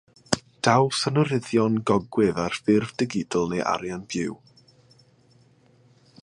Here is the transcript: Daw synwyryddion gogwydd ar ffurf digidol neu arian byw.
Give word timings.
Daw 0.67 0.87
synwyryddion 0.99 1.75
gogwydd 1.91 2.41
ar 2.45 2.57
ffurf 2.61 2.95
digidol 3.03 3.47
neu 3.53 3.63
arian 3.75 4.09
byw. 4.15 4.41